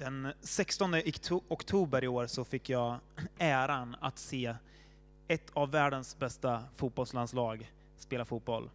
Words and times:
Den 0.00 0.32
16 0.40 0.94
oktober 1.48 2.04
i 2.04 2.08
år 2.08 2.26
så 2.26 2.44
fick 2.44 2.68
jag 2.68 2.98
äran 3.38 3.96
att 4.00 4.18
se 4.18 4.54
ett 5.28 5.50
av 5.52 5.70
världens 5.70 6.18
bästa 6.18 6.64
fotbollslandslag 6.76 7.70
spela 7.98 8.24
fotboll. 8.24 8.70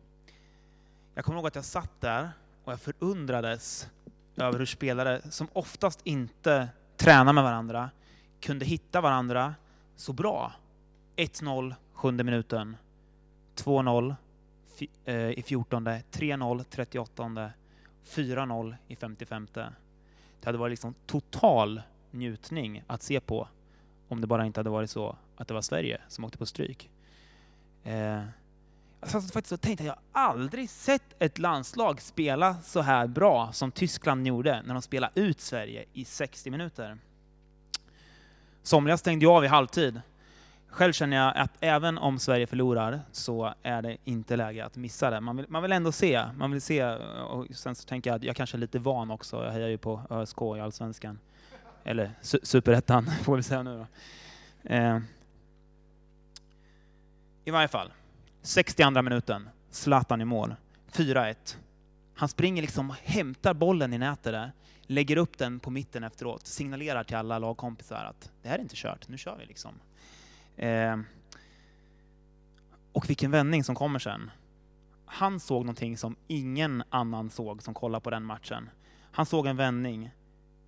Jag 1.16 1.26
kommer 1.26 1.38
ihåg 1.38 1.48
att 1.48 1.56
jag 1.56 1.66
satt 1.66 2.02
där 2.02 2.32
och 2.64 2.72
jag 2.72 2.80
förundrades 2.80 3.90
över 4.36 4.60
hur 4.60 4.66
spelare 4.66 5.22
som 5.32 5.48
oftast 5.54 6.00
inte 6.04 6.70
tränar 6.98 7.34
med 7.34 7.44
varandra 7.44 7.89
kunde 8.39 8.66
hitta 8.66 9.02
varandra 9.02 9.55
så 9.96 10.14
bra. 10.14 10.54
1-0 11.16 11.76
sjunde 11.94 12.23
minuten, 12.23 12.78
2-0 13.55 14.16
eh, 15.05 15.16
i 15.16 15.44
14, 15.46 15.88
3-0 15.88 16.64
38, 16.64 17.52
4-0 18.05 18.76
i 18.88 18.96
55. 18.96 19.48
Det 20.46 20.50
hade 20.50 20.57
varit 20.57 20.71
liksom 20.71 20.93
total 21.05 21.82
njutning 22.12 22.84
att 22.88 23.04
se 23.04 23.20
på 23.20 23.48
om 24.08 24.22
det 24.22 24.27
bara 24.27 24.45
inte 24.45 24.59
hade 24.59 24.70
varit 24.70 24.90
så 24.90 25.16
att 25.35 25.48
det 25.48 25.54
var 25.54 25.62
Sverige 25.62 26.02
som 26.08 26.26
åkte 26.26 26.38
på 26.38 26.45
stryk. 26.45 26.90
Eh, 27.84 28.23
jag 28.99 29.09
satt 29.09 29.34
faktiskt 29.34 29.52
och 29.52 29.62
tänkte 29.62 29.84
att 29.84 29.88
jag 29.88 29.98
aldrig 30.12 30.70
sett 30.70 31.16
ett 31.20 31.40
landslag 31.40 32.02
spela 32.02 32.55
så 32.63 32.81
här 32.81 33.08
bra 33.08 33.52
som 33.52 33.71
Tyskland 33.71 34.27
gjorde 34.27 34.62
när 34.66 34.73
de 34.73 34.81
spelade 34.81 35.21
ut 35.21 35.41
Sverige 35.41 35.85
i 35.94 36.05
60 36.05 36.52
minuter. 36.52 36.98
Somliga 38.63 38.98
stängde 38.98 39.26
ju 39.26 39.32
av 39.32 39.46
i 39.46 39.48
halvtid. 39.48 40.02
Själv 40.75 40.93
känner 40.93 41.17
jag 41.17 41.38
att 41.38 41.52
även 41.59 41.97
om 41.97 42.20
Sverige 42.20 42.47
förlorar 42.47 43.02
så 43.11 43.53
är 43.63 43.81
det 43.81 43.97
inte 44.03 44.35
läge 44.35 44.65
att 44.65 44.75
missa 44.75 45.09
det. 45.09 45.21
Man 45.21 45.38
vill, 45.38 45.45
man 45.49 45.61
vill 45.61 45.71
ändå 45.71 45.91
se. 45.91 46.25
Man 46.38 46.51
vill 46.51 46.61
se 46.61 46.85
och 46.85 47.48
sen 47.55 47.75
så 47.75 47.88
tänker 47.88 48.09
jag 48.09 48.17
att 48.17 48.23
jag 48.23 48.35
kanske 48.35 48.57
är 48.57 48.59
lite 48.59 48.79
van 48.79 49.11
också. 49.11 49.43
Jag 49.43 49.51
hejar 49.51 49.67
ju 49.67 49.77
på 49.77 50.01
ÖSK 50.09 50.41
i 50.41 50.59
Allsvenskan. 50.59 51.20
Eller 51.84 52.11
su 52.21 52.39
Superettan 52.43 53.05
får 53.23 53.35
vi 53.35 53.43
säga 53.43 53.63
nu 53.63 53.77
då. 53.77 53.88
Eh. 54.73 54.99
I 57.45 57.51
varje 57.51 57.67
fall, 57.67 57.93
62 58.41 59.01
minuten, 59.01 59.49
Zlatan 59.70 60.21
i 60.21 60.26
mål. 60.26 60.55
4-1. 60.91 61.57
Han 62.15 62.29
springer 62.29 62.62
liksom 62.62 62.89
och 62.89 62.95
hämtar 62.95 63.54
bollen 63.54 63.93
i 63.93 63.98
nätet 63.98 64.23
där, 64.34 64.51
lägger 64.81 65.17
upp 65.17 65.38
den 65.38 65.59
på 65.59 65.69
mitten 65.69 66.03
efteråt, 66.03 66.47
signalerar 66.47 67.03
till 67.03 67.16
alla 67.16 67.39
lagkompisar 67.39 68.06
att 68.06 68.31
det 68.41 68.50
här 68.50 68.57
är 68.57 68.62
inte 68.62 68.75
kört, 68.75 69.07
nu 69.07 69.17
kör 69.17 69.38
vi 69.39 69.45
liksom. 69.45 69.73
Eh, 70.57 70.97
och 72.91 73.09
vilken 73.09 73.31
vändning 73.31 73.63
som 73.63 73.75
kommer 73.75 74.00
sen. 74.00 74.31
Han 75.06 75.39
såg 75.39 75.66
någonting 75.66 75.97
som 75.97 76.16
ingen 76.28 76.84
annan 76.89 77.29
såg 77.29 77.63
som 77.63 77.73
kollade 77.73 78.03
på 78.03 78.09
den 78.09 78.23
matchen. 78.23 78.69
Han 79.11 79.25
såg 79.25 79.47
en 79.47 79.57
vändning. 79.57 80.11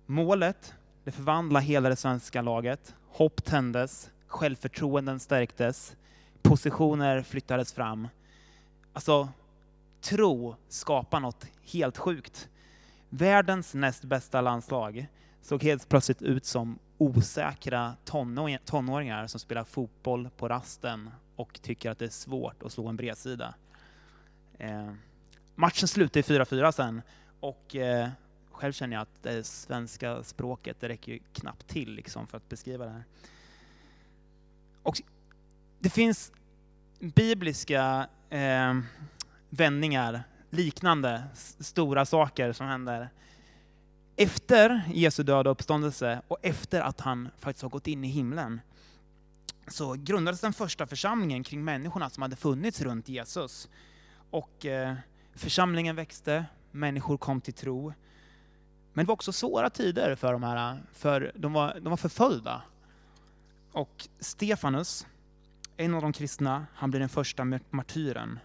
Målet, 0.06 0.74
det 1.04 1.10
förvandlade 1.10 1.64
hela 1.66 1.88
det 1.88 1.96
svenska 1.96 2.42
laget. 2.42 2.94
Hopp 3.08 3.44
tändes, 3.44 4.10
självförtroenden 4.26 5.20
stärktes, 5.20 5.96
positioner 6.42 7.22
flyttades 7.22 7.72
fram. 7.72 8.08
Alltså, 8.92 9.28
tro 10.00 10.56
skapar 10.68 11.20
något 11.20 11.46
helt 11.72 11.98
sjukt. 11.98 12.48
Världens 13.08 13.74
näst 13.74 14.04
bästa 14.04 14.40
landslag 14.40 15.06
såg 15.42 15.62
helt 15.62 15.88
plötsligt 15.88 16.22
ut 16.22 16.44
som 16.44 16.78
osäkra 16.98 17.96
tonåringar 18.64 19.26
som 19.26 19.40
spelar 19.40 19.64
fotboll 19.64 20.30
på 20.36 20.48
rasten 20.48 21.10
och 21.36 21.62
tycker 21.62 21.90
att 21.90 21.98
det 21.98 22.04
är 22.04 22.08
svårt 22.08 22.62
att 22.62 22.72
slå 22.72 22.88
en 22.88 22.96
bredsida. 22.96 23.54
Eh, 24.58 24.92
matchen 25.54 25.88
slutade 25.88 26.18
i 26.18 26.22
4-4 26.22 26.72
sen 26.72 27.02
och 27.40 27.76
eh, 27.76 28.08
själv 28.50 28.72
känner 28.72 28.96
jag 28.96 29.02
att 29.02 29.22
det 29.22 29.46
svenska 29.46 30.22
språket, 30.22 30.76
det 30.80 30.88
räcker 30.88 31.12
ju 31.12 31.18
knappt 31.32 31.68
till 31.68 31.94
liksom 31.94 32.26
för 32.26 32.36
att 32.36 32.48
beskriva 32.48 32.84
det 32.84 32.90
här. 32.90 33.04
Och 34.82 35.02
det 35.78 35.90
finns 35.90 36.32
bibliska 36.98 38.08
eh, 38.30 38.78
vändningar, 39.48 40.22
liknande 40.50 41.22
stora 41.58 42.06
saker 42.06 42.52
som 42.52 42.66
händer 42.66 43.08
efter 44.18 44.82
Jesu 44.94 45.22
död 45.22 45.46
och 45.46 45.50
uppståndelse 45.52 46.22
och 46.28 46.38
efter 46.42 46.80
att 46.80 47.00
han 47.00 47.28
faktiskt 47.38 47.62
har 47.62 47.68
gått 47.68 47.86
in 47.86 48.04
i 48.04 48.08
himlen 48.08 48.60
så 49.66 49.92
grundades 49.92 50.40
den 50.40 50.52
första 50.52 50.86
församlingen 50.86 51.44
kring 51.44 51.64
människorna 51.64 52.10
som 52.10 52.22
hade 52.22 52.36
funnits 52.36 52.80
runt 52.80 53.08
Jesus. 53.08 53.68
Och 54.30 54.66
eh, 54.66 54.94
församlingen 55.34 55.96
växte, 55.96 56.44
människor 56.70 57.16
kom 57.16 57.40
till 57.40 57.54
tro. 57.54 57.92
Men 58.92 59.04
det 59.04 59.08
var 59.08 59.14
också 59.14 59.32
svåra 59.32 59.70
tider 59.70 60.14
för 60.14 60.32
de 60.32 60.42
här, 60.42 60.82
för 60.92 61.32
de 61.34 61.52
var, 61.52 61.80
de 61.80 61.90
var 61.90 61.96
förföljda. 61.96 62.62
Och 63.72 64.08
Stefanus, 64.20 65.06
en 65.76 65.94
av 65.94 66.02
de 66.02 66.12
kristna, 66.12 66.66
han 66.74 66.90
blir 66.90 67.00
den 67.00 67.08
första 67.08 67.44
martyren. 67.70 68.38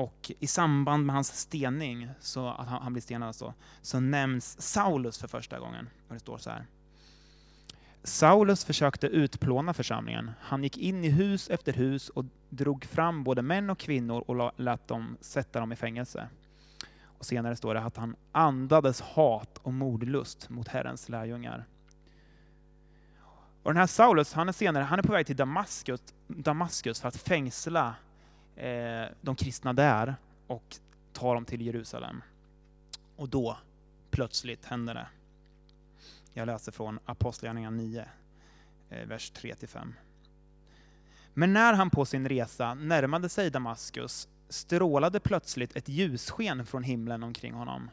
Och 0.00 0.32
i 0.38 0.46
samband 0.46 1.06
med 1.06 1.14
hans 1.14 1.40
stening, 1.40 2.08
så 2.20 2.48
att 2.48 2.68
han, 2.68 2.82
han 2.82 2.92
blir 2.92 3.02
stenad 3.02 3.26
alltså, 3.26 3.54
så 3.82 4.00
nämns 4.00 4.60
Saulus 4.60 5.18
för 5.18 5.28
första 5.28 5.58
gången. 5.58 5.88
Och 6.08 6.14
det 6.14 6.20
står 6.20 6.38
så 6.38 6.50
här. 6.50 6.66
Saulus 8.02 8.64
försökte 8.64 9.06
utplåna 9.06 9.74
församlingen. 9.74 10.30
Han 10.40 10.62
gick 10.62 10.78
in 10.78 11.04
i 11.04 11.08
hus 11.08 11.50
efter 11.50 11.72
hus 11.72 12.08
och 12.08 12.24
drog 12.48 12.84
fram 12.84 13.24
både 13.24 13.42
män 13.42 13.70
och 13.70 13.78
kvinnor 13.78 14.24
och 14.26 14.60
lät 14.60 14.88
dem 14.88 15.16
sätta 15.20 15.60
dem 15.60 15.72
i 15.72 15.76
fängelse. 15.76 16.28
Och 17.02 17.26
senare 17.26 17.56
står 17.56 17.74
det 17.74 17.80
att 17.80 17.96
han 17.96 18.16
andades 18.32 19.00
hat 19.00 19.58
och 19.62 19.72
mordlust 19.72 20.48
mot 20.48 20.68
Herrens 20.68 21.08
lärjungar. 21.08 21.66
Och 23.62 23.70
den 23.70 23.76
här 23.76 23.86
Saulus, 23.86 24.32
han 24.32 24.48
är 24.48 24.52
senare 24.52 24.84
han 24.84 24.98
är 24.98 25.02
på 25.02 25.12
väg 25.12 25.26
till 25.26 25.36
Damaskus, 25.36 26.00
Damaskus 26.26 27.00
för 27.00 27.08
att 27.08 27.16
fängsla 27.16 27.94
eh, 28.56 29.04
de 29.20 29.36
kristna 29.36 29.72
där 29.72 30.14
och 30.46 30.76
ta 31.12 31.34
dem 31.34 31.44
till 31.44 31.62
Jerusalem. 31.62 32.22
Och 33.16 33.28
då, 33.28 33.58
plötsligt, 34.10 34.64
händer 34.64 34.94
det. 34.94 35.06
Jag 36.32 36.46
läser 36.46 36.72
från 36.72 36.98
Apostlagärningarna 37.04 37.76
9, 37.76 38.04
eh, 38.90 39.06
vers 39.06 39.32
3-5. 39.32 39.92
Men 41.34 41.52
när 41.52 41.72
han 41.72 41.90
på 41.90 42.04
sin 42.04 42.28
resa 42.28 42.74
närmade 42.74 43.28
sig 43.28 43.50
Damaskus 43.50 44.28
strålade 44.48 45.20
plötsligt 45.20 45.76
ett 45.76 45.88
ljussken 45.88 46.66
från 46.66 46.82
himlen 46.82 47.22
omkring 47.22 47.54
honom. 47.54 47.90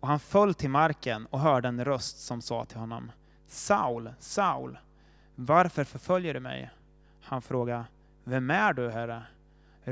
Och 0.00 0.08
han 0.08 0.20
föll 0.20 0.54
till 0.54 0.70
marken 0.70 1.26
och 1.26 1.40
hörde 1.40 1.68
en 1.68 1.84
röst 1.84 2.18
som 2.18 2.42
sa 2.42 2.64
till 2.64 2.78
honom 2.78 3.12
Saul, 3.46 4.12
Saul, 4.18 4.78
varför 5.34 5.84
förföljer 5.84 6.34
du 6.34 6.40
mig? 6.40 6.70
Han 7.20 7.42
frågade, 7.42 7.84
vem 8.24 8.50
är 8.50 8.72
du, 8.72 8.90
Herre? 8.90 9.22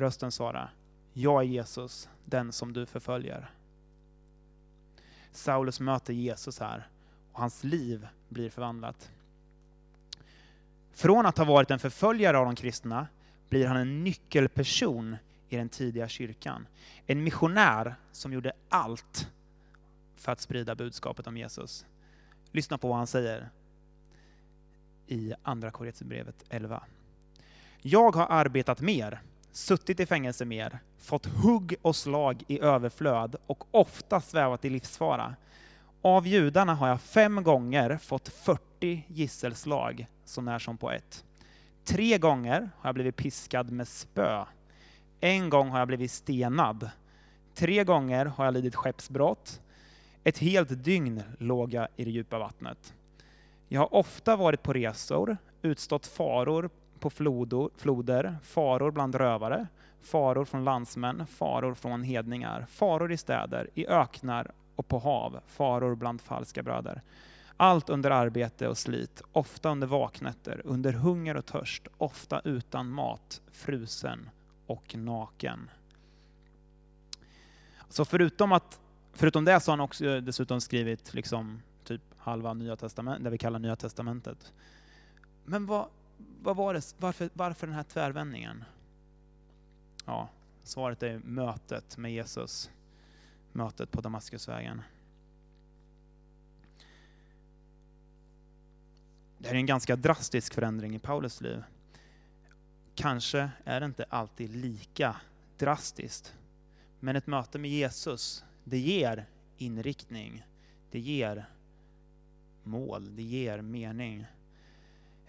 Rösten 0.01 0.33
svarade, 0.33 0.69
jag 1.13 1.43
är 1.43 1.47
Jesus, 1.47 2.09
den 2.25 2.53
som 2.53 2.73
du 2.73 2.87
förföljer. 2.87 3.51
Saulus 5.33 5.81
möter 5.81 6.13
Jesus 6.13 6.61
här 6.61 6.89
och 7.33 7.41
hans 7.41 7.65
liv 7.65 8.09
blir 8.29 8.51
förvandlat. 8.51 9.11
Från 10.93 11.27
att 11.27 11.39
ha 11.39 11.45
varit 11.45 11.71
en 11.71 11.79
förföljare 11.79 12.39
av 12.39 12.45
de 12.45 12.55
kristna 12.55 13.07
blir 13.49 13.67
han 13.67 13.77
en 13.77 14.05
nyckelperson 14.05 15.17
i 15.49 15.57
den 15.57 15.69
tidiga 15.69 16.09
kyrkan. 16.09 16.67
En 17.07 17.25
missionär 17.25 17.95
som 18.13 18.33
gjorde 18.33 18.53
allt 18.69 19.31
för 20.17 20.33
att 20.33 20.41
sprida 20.41 20.75
budskapet 20.75 21.27
om 21.27 21.37
Jesus. 21.37 21.87
Lyssna 22.53 22.79
på 22.79 22.89
vad 22.89 22.97
han 22.97 23.07
säger 23.07 23.49
i 25.07 25.33
Andra 25.43 25.71
Korinthierbrevet 25.71 26.45
11. 26.49 26.83
Jag 27.83 28.17
har 28.17 28.27
arbetat 28.27 28.81
mer 28.81 29.21
suttit 29.57 30.01
i 30.01 30.07
fängelse 30.07 30.45
mer, 30.45 30.79
fått 30.99 31.27
hugg 31.27 31.75
och 31.83 31.97
slag 31.97 32.43
i 32.49 32.61
överflöd 32.61 33.37
och 33.47 33.65
ofta 33.71 34.21
svävat 34.21 34.65
i 34.65 34.71
livsfara. 34.71 35.35
Av 36.03 36.27
judarna 36.27 36.75
har 36.75 36.89
jag 36.89 37.01
fem 37.01 37.43
gånger 37.43 37.99
fått 37.99 38.29
40 38.29 39.05
gisselslag, 39.09 40.07
så 40.25 40.41
när 40.41 40.59
som 40.59 40.79
på 40.79 40.91
ett. 40.91 41.25
Tre 41.85 42.19
gånger 42.19 42.71
har 42.77 42.89
jag 42.89 42.95
blivit 42.95 43.17
piskad 43.17 43.71
med 43.71 43.89
spö. 43.89 44.45
En 45.21 45.51
gång 45.51 45.69
har 45.69 45.79
jag 45.79 45.89
blivit 45.89 46.11
stenad. 46.11 46.91
Tre 47.55 47.85
gånger 47.85 48.27
har 48.27 48.45
jag 48.45 48.55
lidit 48.55 48.75
skeppsbrott. 48.75 49.61
Ett 50.25 50.39
helt 50.39 50.85
dygn 50.85 51.23
låg 51.39 51.75
jag 51.75 51.89
i 51.97 52.05
det 52.05 52.11
djupa 52.11 52.39
vattnet. 52.39 52.95
Jag 53.69 53.81
har 53.81 53.95
ofta 53.95 54.37
varit 54.37 54.63
på 54.63 54.73
resor, 54.73 55.37
utstått 55.63 56.07
faror 56.07 56.71
på 57.01 57.11
flodor, 57.11 57.71
floder, 57.77 58.37
faror 58.43 58.91
bland 58.91 59.15
rövare, 59.15 59.67
faror 60.01 60.45
från 60.45 60.65
landsmän, 60.65 61.27
faror 61.27 61.75
från 61.75 62.03
hedningar, 62.03 62.67
faror 62.69 63.13
i 63.13 63.17
städer, 63.17 63.71
i 63.75 63.87
öknar 63.87 64.51
och 64.77 64.89
på 64.89 64.99
hav, 64.99 65.41
faror 65.47 65.95
bland 65.95 66.21
falska 66.21 66.63
bröder. 66.63 67.03
Allt 67.57 67.91
under 67.91 68.11
arbete 68.11 68.69
och 68.69 68.79
slit, 68.79 69.23
ofta 69.33 69.71
under 69.71 69.87
vaknätter, 69.87 70.63
under 70.65 70.93
hunger 70.93 71.37
och 71.37 71.47
törst, 71.47 71.89
ofta 71.99 72.41
utan 72.45 72.91
mat, 72.91 73.41
frusen 73.53 74.31
och 74.67 74.95
naken. 74.97 75.71
Så 77.89 78.05
förutom, 78.05 78.53
att, 78.53 78.81
förutom 79.13 79.45
det 79.45 79.61
så 79.61 79.71
har 79.71 79.77
han 79.77 79.85
också 79.85 80.21
dessutom 80.21 80.61
skrivit 80.61 81.15
liksom 81.15 81.63
typ 81.85 82.03
halva 82.19 82.55
nya 82.55 82.77
testamentet, 82.77 83.25
det 83.25 83.31
vi 83.31 83.39
kallar 83.39 83.59
nya 83.59 83.77
testamentet. 83.77 84.53
Men 85.45 85.67
vad, 85.67 85.89
vad 86.47 86.57
var 86.57 86.75
det, 86.75 86.95
varför, 86.99 87.31
varför 87.33 87.67
den 87.67 87.77
här 87.77 87.83
tvärvändningen? 87.83 88.65
Ja, 90.05 90.29
svaret 90.63 91.03
är 91.03 91.19
mötet 91.19 91.97
med 91.97 92.13
Jesus. 92.13 92.71
Mötet 93.53 93.91
på 93.91 94.01
Damaskusvägen. 94.01 94.83
Det 99.39 99.49
här 99.49 99.55
är 99.55 99.59
en 99.59 99.67
ganska 99.67 99.97
drastisk 99.97 100.55
förändring 100.55 100.95
i 100.95 100.99
Paulus 100.99 101.41
liv. 101.41 101.63
Kanske 102.95 103.51
är 103.65 103.81
det 103.81 103.87
inte 103.87 104.05
alltid 104.09 104.57
lika 104.57 105.17
drastiskt. 105.59 106.35
Men 107.01 107.17
ett 107.17 107.27
möte 107.27 107.59
med 107.59 107.71
Jesus, 107.71 108.45
det 108.65 108.79
ger 108.79 109.27
inriktning. 109.57 110.47
Det 110.91 111.01
ger 111.01 111.51
mål, 112.63 113.17
det 113.17 113.23
ger 113.23 113.61
mening. 113.61 114.27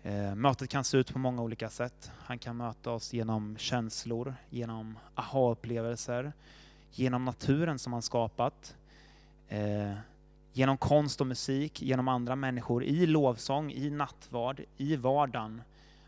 Eh, 0.07 0.35
mötet 0.35 0.69
kan 0.69 0.83
se 0.83 0.97
ut 0.97 1.13
på 1.13 1.19
många 1.19 1.41
olika 1.41 1.69
sätt. 1.69 2.11
Han 2.17 2.39
kan 2.39 2.57
möta 2.57 2.91
oss 2.91 3.13
genom 3.13 3.57
känslor, 3.57 4.35
genom 4.49 4.99
aha-upplevelser, 5.15 6.33
genom 6.91 7.25
naturen 7.25 7.79
som 7.79 7.93
han 7.93 8.01
skapat, 8.01 8.75
eh, 9.47 9.93
genom 10.53 10.77
konst 10.77 11.21
och 11.21 11.27
musik, 11.27 11.81
genom 11.81 12.07
andra 12.07 12.35
människor, 12.35 12.83
i 12.83 13.05
lovsång, 13.05 13.71
i 13.71 13.89
nattvard, 13.89 14.61
i 14.77 14.95
vardagen. 14.95 15.61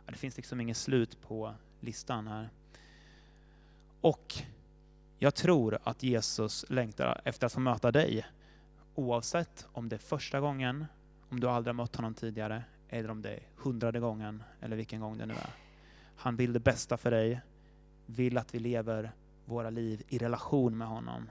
Det 0.05 0.15
finns 0.15 0.37
liksom 0.37 0.61
inget 0.61 0.77
slut 0.77 1.21
på 1.21 1.53
listan 1.79 2.27
här. 2.27 2.49
Och 4.01 4.33
jag 5.17 5.35
tror 5.35 5.79
att 5.83 6.03
Jesus 6.03 6.65
längtar 6.69 7.21
efter 7.25 7.45
att 7.45 7.53
få 7.53 7.59
möta 7.59 7.91
dig, 7.91 8.25
oavsett 8.95 9.67
om 9.73 9.89
det 9.89 9.95
är 9.95 9.97
första 9.97 10.39
gången, 10.39 10.85
om 11.29 11.39
du 11.39 11.49
aldrig 11.49 11.75
har 11.75 11.83
mött 11.83 11.95
honom 11.95 12.13
tidigare, 12.13 12.63
eller 12.89 13.11
om 13.11 13.21
det 13.21 13.29
är 13.29 13.39
hundrade 13.55 13.99
gången, 13.99 14.43
eller 14.61 14.75
vilken 14.75 15.01
gång 15.01 15.17
det 15.17 15.25
nu 15.25 15.33
är. 15.33 15.49
Han 16.15 16.35
vill 16.35 16.53
det 16.53 16.59
bästa 16.59 16.97
för 16.97 17.11
dig, 17.11 17.41
vill 18.05 18.37
att 18.37 18.55
vi 18.55 18.59
lever 18.59 19.11
våra 19.45 19.69
liv 19.69 20.03
i 20.07 20.17
relation 20.17 20.77
med 20.77 20.87
honom. 20.87 21.29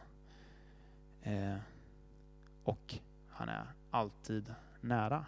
Eh, 1.23 1.57
och 2.65 2.95
han 3.31 3.49
är 3.49 3.67
alltid 3.91 4.55
nära. 4.81 5.27